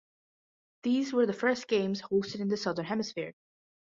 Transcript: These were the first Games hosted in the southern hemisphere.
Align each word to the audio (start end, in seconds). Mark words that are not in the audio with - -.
These 0.81 1.13
were 1.13 1.27
the 1.27 1.33
first 1.33 1.67
Games 1.67 2.01
hosted 2.01 2.39
in 2.39 2.47
the 2.47 2.57
southern 2.57 2.85
hemisphere. 2.85 3.35